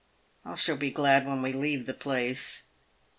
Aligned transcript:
I 0.43 0.55
shall 0.55 0.77
be 0.77 0.89
glad 0.89 1.27
when 1.27 1.43
we 1.43 1.53
leave 1.53 1.85
the 1.85 1.93
place." 1.93 2.63